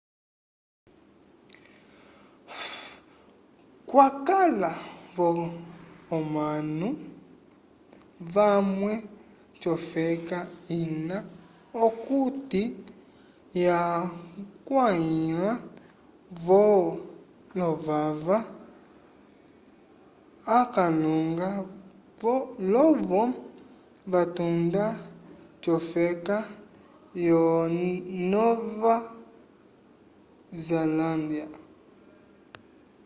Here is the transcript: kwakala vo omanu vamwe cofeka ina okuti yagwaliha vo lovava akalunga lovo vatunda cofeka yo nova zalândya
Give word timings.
kwakala 3.87 4.71
vo 5.15 5.27
omanu 6.17 6.89
vamwe 8.33 8.93
cofeka 9.61 10.37
ina 10.81 11.17
okuti 11.85 12.63
yagwaliha 13.65 15.51
vo 16.43 16.63
lovava 17.59 18.37
akalunga 20.59 21.49
lovo 22.73 23.21
vatunda 24.11 24.85
cofeka 25.63 26.37
yo 27.27 27.43
nova 28.81 28.95
zalândya 30.65 31.45